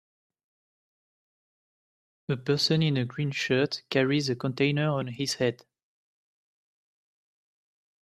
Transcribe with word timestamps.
A 2.27 2.35
person 2.35 2.81
in 2.81 2.97
a 2.97 3.05
green 3.05 3.29
shirt 3.29 3.83
carries 3.91 4.29
a 4.29 4.35
container 4.35 4.89
on 4.89 5.05
his 5.05 5.35
head. 5.35 5.63